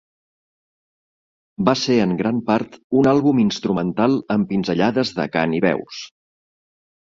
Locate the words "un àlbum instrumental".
3.01-4.17